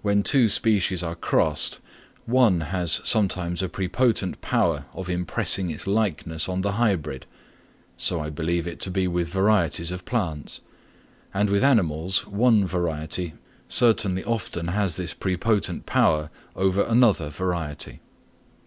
When 0.00 0.22
two 0.22 0.48
species 0.48 1.02
are 1.02 1.14
crossed, 1.14 1.78
one 2.24 2.62
has 2.72 3.02
sometimes 3.04 3.60
a 3.62 3.68
prepotent 3.68 4.40
power 4.40 4.86
of 4.94 5.10
impressing 5.10 5.68
its 5.70 5.86
likeness 5.86 6.48
on 6.48 6.62
the 6.62 6.72
hybrid. 6.80 7.26
So 7.98 8.18
I 8.18 8.30
believe 8.30 8.66
it 8.66 8.80
to 8.80 8.90
be 8.90 9.06
with 9.06 9.28
varieties 9.28 9.90
of 9.90 10.06
plants; 10.06 10.62
and 11.34 11.50
with 11.50 11.62
animals, 11.62 12.26
one 12.26 12.64
variety 12.66 13.34
certainly 13.68 14.24
often 14.24 14.68
has 14.68 14.96
this 14.96 15.12
prepotent 15.12 15.84
power 15.84 16.30
over 16.56 16.82
another 16.82 17.28
variety. 17.28 18.00